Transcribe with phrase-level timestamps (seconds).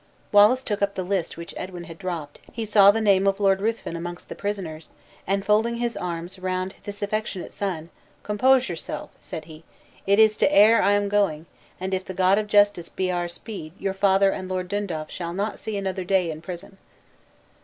[0.31, 3.39] Wallace took up the open list which Edwin had dropped; he saw the name of
[3.39, 4.89] Lord Ruthven amongst the prisoners;
[5.27, 7.91] and folding his arms round this affectionate son,
[8.23, 9.63] "Compose yourself," said he,
[10.07, 11.45] "it is to Ayr I am going;
[11.79, 15.35] and if the God of Justice be our speed, your father and Lord Dundaff shall
[15.35, 16.79] not see another day in prison."